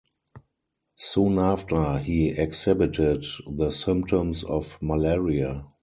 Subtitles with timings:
[0.97, 5.63] Soon after, he exhibited the symptoms of malaria.